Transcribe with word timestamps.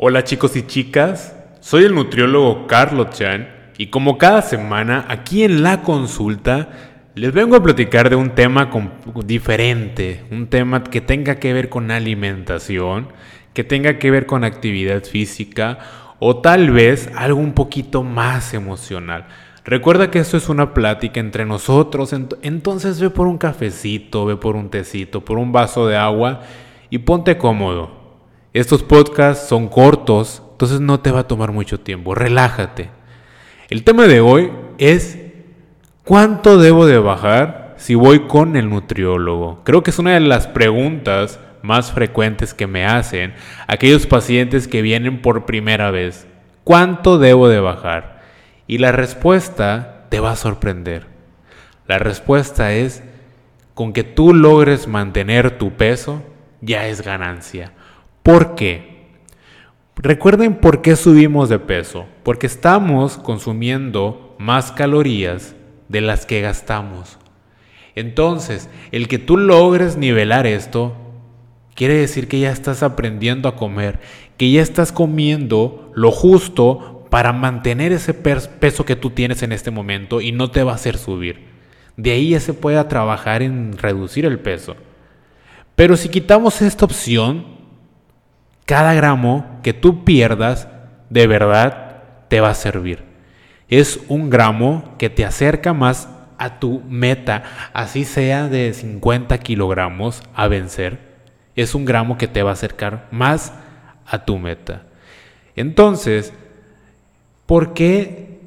Hola 0.00 0.22
chicos 0.22 0.54
y 0.54 0.62
chicas, 0.62 1.34
soy 1.58 1.82
el 1.82 1.92
nutriólogo 1.92 2.68
Carlos 2.68 3.10
Chan 3.10 3.48
y 3.78 3.88
como 3.88 4.16
cada 4.16 4.42
semana 4.42 5.04
aquí 5.08 5.42
en 5.42 5.64
la 5.64 5.82
consulta 5.82 6.68
les 7.16 7.32
vengo 7.32 7.56
a 7.56 7.62
platicar 7.64 8.08
de 8.08 8.14
un 8.14 8.30
tema 8.30 8.70
diferente, 9.24 10.22
un 10.30 10.46
tema 10.46 10.84
que 10.84 11.00
tenga 11.00 11.40
que 11.40 11.52
ver 11.52 11.68
con 11.68 11.90
alimentación, 11.90 13.08
que 13.54 13.64
tenga 13.64 13.98
que 13.98 14.12
ver 14.12 14.26
con 14.26 14.44
actividad 14.44 15.02
física 15.02 15.80
o 16.20 16.36
tal 16.36 16.70
vez 16.70 17.10
algo 17.16 17.40
un 17.40 17.52
poquito 17.52 18.04
más 18.04 18.54
emocional. 18.54 19.26
Recuerda 19.64 20.12
que 20.12 20.20
esto 20.20 20.36
es 20.36 20.48
una 20.48 20.74
plática 20.74 21.18
entre 21.18 21.44
nosotros, 21.44 22.14
entonces 22.42 23.00
ve 23.00 23.10
por 23.10 23.26
un 23.26 23.36
cafecito, 23.36 24.26
ve 24.26 24.36
por 24.36 24.54
un 24.54 24.70
tecito, 24.70 25.24
por 25.24 25.38
un 25.38 25.50
vaso 25.50 25.88
de 25.88 25.96
agua 25.96 26.42
y 26.88 26.98
ponte 26.98 27.36
cómodo. 27.36 27.97
Estos 28.52 28.82
podcasts 28.82 29.48
son 29.48 29.68
cortos, 29.68 30.42
entonces 30.52 30.80
no 30.80 31.00
te 31.00 31.10
va 31.10 31.20
a 31.20 31.28
tomar 31.28 31.52
mucho 31.52 31.80
tiempo, 31.80 32.14
relájate. 32.14 32.90
El 33.68 33.84
tema 33.84 34.06
de 34.06 34.20
hoy 34.20 34.50
es 34.78 35.18
¿Cuánto 36.08 36.56
debo 36.56 36.86
de 36.86 36.96
bajar 36.96 37.74
si 37.76 37.94
voy 37.94 38.20
con 38.20 38.56
el 38.56 38.70
nutriólogo? 38.70 39.60
Creo 39.62 39.82
que 39.82 39.90
es 39.90 39.98
una 39.98 40.14
de 40.14 40.20
las 40.20 40.46
preguntas 40.46 41.38
más 41.60 41.92
frecuentes 41.92 42.54
que 42.54 42.66
me 42.66 42.86
hacen 42.86 43.34
aquellos 43.66 44.06
pacientes 44.06 44.68
que 44.68 44.80
vienen 44.80 45.20
por 45.20 45.44
primera 45.44 45.90
vez. 45.90 46.26
¿Cuánto 46.64 47.18
debo 47.18 47.50
de 47.50 47.60
bajar? 47.60 48.22
Y 48.66 48.78
la 48.78 48.90
respuesta 48.90 50.06
te 50.08 50.18
va 50.18 50.30
a 50.30 50.36
sorprender. 50.36 51.08
La 51.86 51.98
respuesta 51.98 52.72
es, 52.72 53.02
con 53.74 53.92
que 53.92 54.02
tú 54.02 54.32
logres 54.32 54.88
mantener 54.88 55.58
tu 55.58 55.72
peso, 55.72 56.22
ya 56.62 56.86
es 56.86 57.02
ganancia. 57.02 57.72
¿Por 58.28 58.56
qué? 58.56 58.82
Recuerden 59.96 60.56
por 60.56 60.82
qué 60.82 60.96
subimos 60.96 61.48
de 61.48 61.58
peso. 61.58 62.04
Porque 62.24 62.46
estamos 62.46 63.16
consumiendo 63.16 64.36
más 64.38 64.70
calorías 64.70 65.56
de 65.88 66.02
las 66.02 66.26
que 66.26 66.42
gastamos. 66.42 67.18
Entonces, 67.94 68.68
el 68.92 69.08
que 69.08 69.18
tú 69.18 69.38
logres 69.38 69.96
nivelar 69.96 70.46
esto, 70.46 70.94
quiere 71.74 71.94
decir 71.94 72.28
que 72.28 72.38
ya 72.38 72.52
estás 72.52 72.82
aprendiendo 72.82 73.48
a 73.48 73.56
comer, 73.56 73.98
que 74.36 74.50
ya 74.50 74.60
estás 74.60 74.92
comiendo 74.92 75.90
lo 75.94 76.10
justo 76.10 77.06
para 77.08 77.32
mantener 77.32 77.92
ese 77.92 78.12
peso 78.12 78.84
que 78.84 78.94
tú 78.94 79.08
tienes 79.08 79.42
en 79.42 79.52
este 79.52 79.70
momento 79.70 80.20
y 80.20 80.32
no 80.32 80.50
te 80.50 80.62
va 80.62 80.72
a 80.72 80.74
hacer 80.74 80.98
subir. 80.98 81.46
De 81.96 82.10
ahí 82.10 82.28
ya 82.28 82.40
se 82.40 82.52
puede 82.52 82.84
trabajar 82.84 83.40
en 83.40 83.78
reducir 83.78 84.26
el 84.26 84.38
peso. 84.38 84.76
Pero 85.74 85.96
si 85.96 86.10
quitamos 86.10 86.60
esta 86.60 86.84
opción, 86.84 87.56
cada 88.68 88.94
gramo 88.94 89.58
que 89.64 89.72
tú 89.72 90.04
pierdas, 90.04 90.68
de 91.10 91.26
verdad, 91.26 92.04
te 92.28 92.40
va 92.40 92.50
a 92.50 92.54
servir 92.54 93.08
es 93.68 94.00
un 94.08 94.30
gramo 94.30 94.94
que 94.98 95.10
te 95.10 95.24
acerca 95.24 95.72
más 95.72 96.08
a 96.38 96.58
tu 96.58 96.80
meta, 96.88 97.70
así 97.72 98.04
sea 98.04 98.48
de 98.48 98.72
50 98.72 99.38
kilogramos 99.38 100.22
a 100.34 100.48
vencer. 100.48 100.98
Es 101.54 101.74
un 101.74 101.84
gramo 101.84 102.16
que 102.16 102.28
te 102.28 102.42
va 102.42 102.50
a 102.50 102.54
acercar 102.54 103.08
más 103.10 103.52
a 104.06 104.24
tu 104.24 104.38
meta. 104.38 104.84
Entonces, 105.56 106.32
¿por 107.46 107.74
qué 107.74 108.40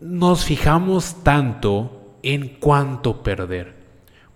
nos 0.00 0.44
fijamos 0.44 1.22
tanto 1.24 2.16
en 2.22 2.48
cuánto 2.60 3.22
perder? 3.22 3.74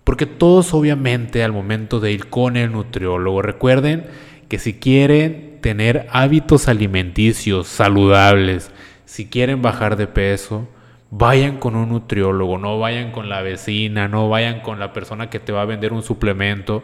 Porque 0.03 0.25
todos 0.25 0.73
obviamente 0.73 1.43
al 1.43 1.53
momento 1.53 1.99
de 1.99 2.11
ir 2.11 2.29
con 2.29 2.57
el 2.57 2.73
nutriólogo, 2.73 3.41
recuerden 3.41 4.05
que 4.47 4.59
si 4.59 4.73
quieren 4.75 5.59
tener 5.61 6.07
hábitos 6.11 6.67
alimenticios 6.67 7.67
saludables, 7.67 8.71
si 9.05 9.27
quieren 9.27 9.61
bajar 9.61 9.95
de 9.95 10.07
peso, 10.07 10.67
vayan 11.09 11.57
con 11.57 11.75
un 11.75 11.89
nutriólogo, 11.89 12.57
no 12.57 12.79
vayan 12.79 13.11
con 13.11 13.29
la 13.29 13.41
vecina, 13.41 14.07
no 14.07 14.29
vayan 14.29 14.61
con 14.61 14.79
la 14.79 14.93
persona 14.93 15.29
que 15.29 15.39
te 15.39 15.51
va 15.51 15.61
a 15.61 15.65
vender 15.65 15.93
un 15.93 16.03
suplemento, 16.03 16.83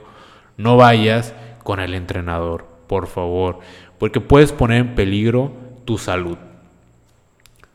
no 0.58 0.78
vayas 0.78 1.34
con 1.64 1.80
el 1.80 1.94
entrenador, 1.94 2.66
por 2.88 3.08
favor, 3.08 3.60
porque 4.00 4.22
puedes 4.22 4.52
poner 4.52 4.80
en 4.80 4.96
peligro 4.96 5.52
tu 5.86 5.98
salud. 5.98 6.38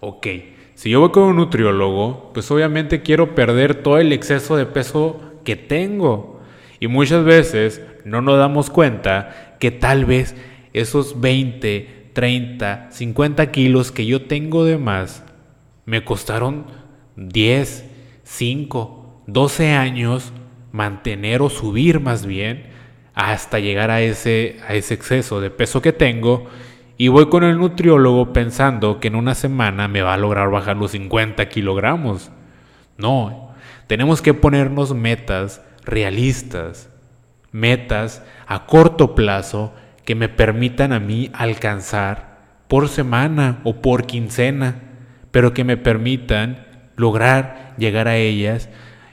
Ok, 0.01 0.27
si 0.75 0.91
yo 0.91 1.01
voy 1.01 1.11
con 1.11 1.25
un 1.25 1.37
nutriólogo, 1.37 2.31
pues 2.35 2.51
obviamente 2.51 3.03
quiero 3.03 3.35
perder 3.35 3.77
todo 3.77 3.99
el 3.99 4.13
exceso 4.13 4.57
de 4.57 4.67
peso 4.67 5.21
que 5.45 5.57
tengo. 5.57 6.41
Y 6.81 6.89
muchas 6.89 7.25
veces 7.25 7.81
no 8.07 8.23
nos 8.23 8.39
damos 8.39 8.71
cuenta 8.71 9.57
que 9.59 9.73
tal 9.73 10.05
vez 10.05 10.37
esos 10.73 11.21
20, 11.21 12.11
30, 12.13 12.87
50 12.91 13.51
kilos 13.51 13.91
que 13.91 14.07
yo 14.07 14.23
tengo 14.23 14.65
de 14.65 14.79
más 14.79 15.25
me 15.87 16.05
costaron 16.05 16.67
10, 17.17 17.85
5, 18.23 19.23
12 19.27 19.73
años 19.73 20.33
mantener 20.71 21.43
o 21.43 21.51
subir 21.51 21.99
más 21.99 22.27
bien 22.27 22.69
hasta 23.13 23.59
llegar 23.59 23.91
a 23.91 24.01
ese, 24.01 24.59
a 24.69 24.75
ese 24.75 24.95
exceso 24.95 25.41
de 25.41 25.51
peso 25.51 25.83
que 25.83 25.93
tengo 25.93 26.47
y 26.97 27.09
voy 27.09 27.29
con 27.29 27.43
el 27.43 27.59
nutriólogo 27.59 28.33
pensando 28.33 29.01
que 29.01 29.09
en 29.09 29.17
una 29.17 29.35
semana 29.35 29.89
me 29.89 30.03
va 30.03 30.15
a 30.15 30.19
lograr 30.19 30.49
bajar 30.51 30.77
los 30.77 30.93
50 30.93 31.49
kilogramos. 31.49 32.31
No, 32.99 33.53
tenemos 33.89 34.23
que 34.23 34.33
ponernos 34.33 34.95
metas 34.95 35.61
realistas, 35.85 36.89
metas 37.57 38.23
a 38.47 38.67
corto 38.67 39.15
plazo 39.15 39.73
que 40.05 40.15
me 40.15 40.29
permitan 40.29 40.93
a 40.93 41.01
mí 41.01 41.31
alcanzar 41.33 42.37
por 42.69 42.89
semana 42.89 43.61
o 43.65 43.81
por 43.81 44.07
quincena, 44.07 44.83
pero 45.31 45.55
que 45.55 45.65
me 45.65 45.77
permitan 45.77 46.67
lograr 46.97 47.75
llegar 47.79 48.09
a 48.09 48.17
ellas 48.17 48.69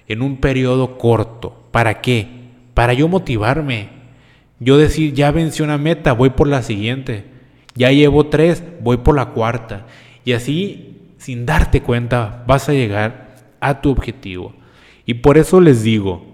en 0.07 0.21
un 0.21 0.37
periodo 0.37 0.97
corto. 0.97 1.67
¿Para 1.71 2.01
qué? 2.01 2.27
Para 2.73 2.93
yo 2.93 3.07
motivarme. 3.07 3.89
Yo 4.59 4.77
decir, 4.77 5.13
ya 5.13 5.31
vencí 5.31 5.63
una 5.63 5.77
meta, 5.77 6.13
voy 6.13 6.31
por 6.31 6.47
la 6.47 6.61
siguiente. 6.63 7.25
Ya 7.75 7.91
llevo 7.91 8.27
tres, 8.27 8.61
voy 8.81 8.97
por 8.97 9.15
la 9.15 9.27
cuarta. 9.27 9.87
Y 10.25 10.33
así, 10.33 11.13
sin 11.17 11.45
darte 11.45 11.81
cuenta, 11.81 12.43
vas 12.45 12.67
a 12.67 12.73
llegar 12.73 13.35
a 13.61 13.81
tu 13.81 13.89
objetivo. 13.89 14.53
Y 15.05 15.15
por 15.15 15.37
eso 15.37 15.59
les 15.59 15.83
digo, 15.83 16.32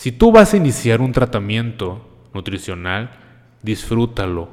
si 0.00 0.12
tú 0.12 0.32
vas 0.32 0.54
a 0.54 0.56
iniciar 0.56 1.02
un 1.02 1.12
tratamiento 1.12 2.08
nutricional, 2.32 3.10
disfrútalo, 3.62 4.48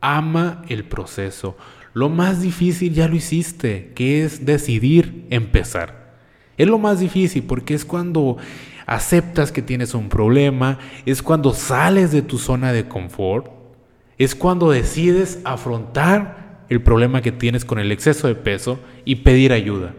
ama 0.00 0.62
el 0.68 0.84
proceso. 0.84 1.56
Lo 1.92 2.08
más 2.08 2.40
difícil 2.40 2.94
ya 2.94 3.08
lo 3.08 3.16
hiciste, 3.16 3.90
que 3.96 4.22
es 4.22 4.46
decidir 4.46 5.26
empezar. 5.30 6.14
Es 6.56 6.68
lo 6.68 6.78
más 6.78 7.00
difícil 7.00 7.42
porque 7.42 7.74
es 7.74 7.84
cuando 7.84 8.36
aceptas 8.86 9.50
que 9.50 9.60
tienes 9.60 9.92
un 9.94 10.08
problema, 10.08 10.78
es 11.04 11.20
cuando 11.20 11.52
sales 11.52 12.12
de 12.12 12.22
tu 12.22 12.38
zona 12.38 12.72
de 12.72 12.86
confort, 12.86 13.50
es 14.18 14.36
cuando 14.36 14.70
decides 14.70 15.40
afrontar 15.42 16.64
el 16.68 16.80
problema 16.80 17.22
que 17.22 17.32
tienes 17.32 17.64
con 17.64 17.80
el 17.80 17.90
exceso 17.90 18.28
de 18.28 18.36
peso 18.36 18.78
y 19.04 19.16
pedir 19.16 19.52
ayuda. 19.52 19.96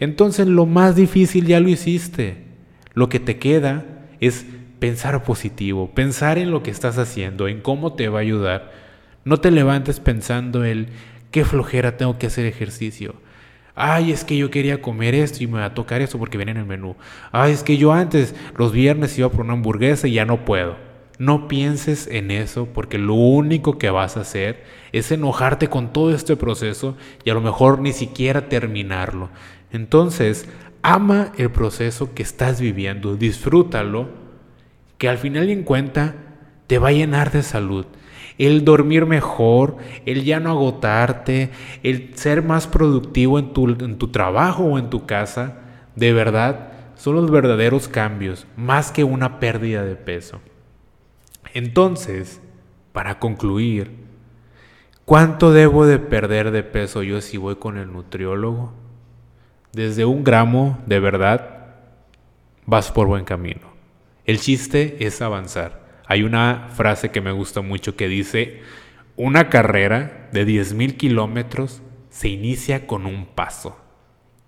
Entonces 0.00 0.46
lo 0.46 0.64
más 0.64 0.96
difícil 0.96 1.44
ya 1.44 1.60
lo 1.60 1.68
hiciste. 1.68 2.46
Lo 2.94 3.10
que 3.10 3.20
te 3.20 3.38
queda 3.38 3.95
es 4.20 4.46
pensar 4.78 5.22
positivo, 5.22 5.90
pensar 5.94 6.38
en 6.38 6.50
lo 6.50 6.62
que 6.62 6.70
estás 6.70 6.98
haciendo, 6.98 7.48
en 7.48 7.60
cómo 7.60 7.94
te 7.94 8.08
va 8.08 8.18
a 8.18 8.22
ayudar. 8.22 8.72
No 9.24 9.38
te 9.38 9.50
levantes 9.50 10.00
pensando 10.00 10.64
en 10.64 10.88
qué 11.30 11.44
flojera 11.44 11.96
tengo 11.96 12.18
que 12.18 12.26
hacer 12.26 12.46
ejercicio. 12.46 13.14
Ay, 13.74 14.10
es 14.10 14.24
que 14.24 14.38
yo 14.38 14.50
quería 14.50 14.80
comer 14.80 15.14
esto 15.14 15.44
y 15.44 15.46
me 15.46 15.58
va 15.58 15.66
a 15.66 15.74
tocar 15.74 16.00
esto 16.00 16.18
porque 16.18 16.38
viene 16.38 16.52
en 16.52 16.58
el 16.58 16.66
menú. 16.66 16.96
Ay, 17.30 17.52
es 17.52 17.62
que 17.62 17.76
yo 17.76 17.92
antes 17.92 18.34
los 18.56 18.72
viernes 18.72 19.18
iba 19.18 19.28
por 19.28 19.42
una 19.42 19.52
hamburguesa 19.52 20.08
y 20.08 20.12
ya 20.12 20.24
no 20.24 20.44
puedo. 20.44 20.76
No 21.18 21.48
pienses 21.48 22.06
en 22.06 22.30
eso 22.30 22.68
porque 22.72 22.98
lo 22.98 23.14
único 23.14 23.78
que 23.78 23.90
vas 23.90 24.16
a 24.16 24.20
hacer 24.20 24.64
es 24.92 25.12
enojarte 25.12 25.68
con 25.68 25.92
todo 25.92 26.14
este 26.14 26.36
proceso 26.36 26.96
y 27.24 27.30
a 27.30 27.34
lo 27.34 27.40
mejor 27.40 27.80
ni 27.80 27.92
siquiera 27.92 28.48
terminarlo. 28.48 29.30
Entonces, 29.72 30.48
ama 30.86 31.32
el 31.36 31.50
proceso 31.50 32.14
que 32.14 32.22
estás 32.22 32.60
viviendo, 32.60 33.16
disfrútalo 33.16 34.08
que 34.98 35.08
al 35.08 35.18
final 35.18 35.50
en 35.50 35.64
cuenta 35.64 36.14
te 36.68 36.78
va 36.78 36.90
a 36.90 36.92
llenar 36.92 37.32
de 37.32 37.42
salud. 37.42 37.86
El 38.38 38.64
dormir 38.64 39.04
mejor, 39.04 39.78
el 40.04 40.22
ya 40.22 40.38
no 40.38 40.50
agotarte, 40.50 41.50
el 41.82 42.12
ser 42.14 42.44
más 42.44 42.68
productivo 42.68 43.40
en 43.40 43.52
tu, 43.52 43.68
en 43.68 43.98
tu 43.98 44.08
trabajo 44.12 44.62
o 44.62 44.78
en 44.78 44.88
tu 44.88 45.06
casa, 45.06 45.58
de 45.96 46.12
verdad 46.12 46.68
son 46.94 47.16
los 47.16 47.32
verdaderos 47.32 47.88
cambios, 47.88 48.46
más 48.56 48.92
que 48.92 49.02
una 49.02 49.40
pérdida 49.40 49.82
de 49.82 49.96
peso. 49.96 50.40
Entonces, 51.52 52.40
para 52.92 53.18
concluir, 53.18 53.90
¿cuánto 55.04 55.52
debo 55.52 55.84
de 55.84 55.98
perder 55.98 56.52
de 56.52 56.62
peso 56.62 57.02
yo 57.02 57.20
si 57.20 57.38
voy 57.38 57.56
con 57.56 57.76
el 57.76 57.92
nutriólogo? 57.92 58.85
Desde 59.76 60.06
un 60.06 60.24
gramo, 60.24 60.82
de 60.86 61.00
verdad, 61.00 61.66
vas 62.64 62.90
por 62.90 63.08
buen 63.08 63.26
camino. 63.26 63.74
El 64.24 64.40
chiste 64.40 64.96
es 65.00 65.20
avanzar. 65.20 66.00
Hay 66.06 66.22
una 66.22 66.68
frase 66.72 67.10
que 67.10 67.20
me 67.20 67.30
gusta 67.30 67.60
mucho 67.60 67.94
que 67.94 68.08
dice, 68.08 68.62
Una 69.16 69.50
carrera 69.50 70.30
de 70.32 70.46
10.000 70.46 70.96
kilómetros 70.96 71.82
se 72.08 72.30
inicia 72.30 72.86
con 72.86 73.04
un 73.04 73.26
paso. 73.26 73.78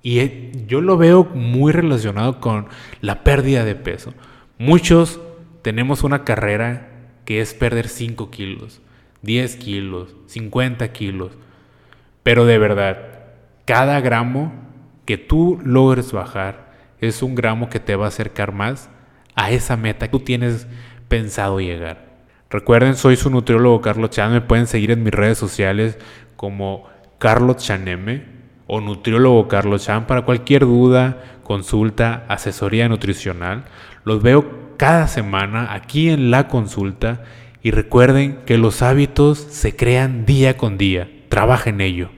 Y 0.00 0.20
eh, 0.20 0.52
yo 0.66 0.80
lo 0.80 0.96
veo 0.96 1.24
muy 1.24 1.72
relacionado 1.72 2.40
con 2.40 2.68
la 3.02 3.22
pérdida 3.22 3.66
de 3.66 3.74
peso. 3.74 4.14
Muchos 4.56 5.20
tenemos 5.60 6.04
una 6.04 6.24
carrera 6.24 6.88
que 7.26 7.42
es 7.42 7.52
perder 7.52 7.88
5 7.88 8.30
kilos, 8.30 8.80
10 9.20 9.56
kilos, 9.56 10.16
50 10.24 10.90
kilos. 10.92 11.32
Pero 12.22 12.46
de 12.46 12.56
verdad, 12.56 12.96
cada 13.66 14.00
gramo 14.00 14.67
que 15.08 15.16
tú 15.16 15.58
logres 15.64 16.12
bajar 16.12 16.70
es 17.00 17.22
un 17.22 17.34
gramo 17.34 17.70
que 17.70 17.80
te 17.80 17.96
va 17.96 18.04
a 18.04 18.08
acercar 18.08 18.52
más 18.52 18.90
a 19.34 19.50
esa 19.50 19.74
meta 19.74 20.04
que 20.06 20.10
tú 20.10 20.20
tienes 20.20 20.66
pensado 21.08 21.60
llegar. 21.60 22.18
Recuerden, 22.50 22.94
soy 22.94 23.16
su 23.16 23.30
nutriólogo 23.30 23.80
Carlos 23.80 24.10
Chan. 24.10 24.34
Me 24.34 24.42
pueden 24.42 24.66
seguir 24.66 24.90
en 24.90 25.02
mis 25.02 25.14
redes 25.14 25.38
sociales 25.38 25.96
como 26.36 26.90
Carlos 27.16 27.56
Chaneme 27.56 28.26
o 28.66 28.82
nutriólogo 28.82 29.48
Carlos 29.48 29.86
Chan 29.86 30.06
para 30.06 30.26
cualquier 30.26 30.66
duda, 30.66 31.22
consulta, 31.42 32.26
asesoría 32.28 32.86
nutricional. 32.90 33.64
Los 34.04 34.22
veo 34.22 34.74
cada 34.76 35.08
semana 35.08 35.72
aquí 35.72 36.10
en 36.10 36.30
la 36.30 36.48
consulta 36.48 37.22
y 37.62 37.70
recuerden 37.70 38.40
que 38.44 38.58
los 38.58 38.82
hábitos 38.82 39.38
se 39.38 39.74
crean 39.74 40.26
día 40.26 40.58
con 40.58 40.76
día. 40.76 41.08
Trabaja 41.30 41.70
en 41.70 41.80
ello. 41.80 42.17